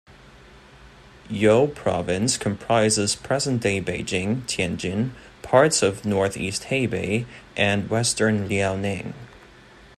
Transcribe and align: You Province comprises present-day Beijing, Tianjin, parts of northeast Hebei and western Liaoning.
You 1.29 1.67
Province 1.75 2.35
comprises 2.35 3.15
present-day 3.15 3.83
Beijing, 3.83 4.41
Tianjin, 4.47 5.11
parts 5.43 5.83
of 5.83 6.05
northeast 6.05 6.63
Hebei 6.71 7.27
and 7.55 7.87
western 7.87 8.49
Liaoning. 8.49 9.13